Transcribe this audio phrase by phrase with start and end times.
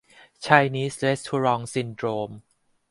[0.41, 2.31] ไชนีสเรสทัวรองซินโดรม